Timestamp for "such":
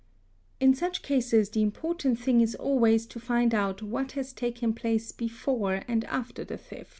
0.73-1.03